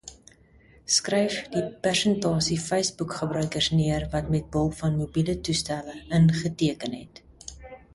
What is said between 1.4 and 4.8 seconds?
die persentasie Facebook-gebruikers neer wat met behulp